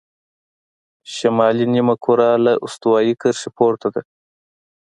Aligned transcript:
شمالي 1.13 1.65
نیمهکره 1.73 2.29
له 2.45 2.53
استوایي 2.65 3.13
کرښې 3.21 3.49
پورته 3.57 3.87
ده. 3.93 4.01